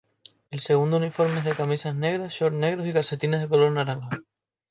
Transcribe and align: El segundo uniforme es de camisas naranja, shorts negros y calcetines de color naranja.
El 0.49 0.61
segundo 0.61 0.97
uniforme 0.97 1.37
es 1.37 1.45
de 1.45 1.53
camisas 1.53 1.93
naranja, 1.93 2.25
shorts 2.29 2.57
negros 2.57 2.87
y 2.87 2.91
calcetines 2.91 3.39
de 3.39 3.47
color 3.47 3.71
naranja. 3.71 4.09